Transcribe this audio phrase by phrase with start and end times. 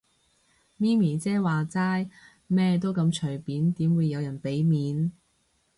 [0.77, 2.09] 咪咪姐話齋，
[2.47, 5.11] 咩都咁隨便，點會有人俾面